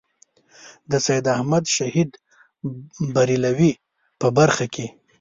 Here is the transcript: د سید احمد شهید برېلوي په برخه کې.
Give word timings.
د 0.91 0.93
سید 1.05 1.25
احمد 1.35 1.63
شهید 1.75 2.11
برېلوي 3.13 3.73
په 4.19 4.27
برخه 4.37 4.65
کې. 4.73 4.87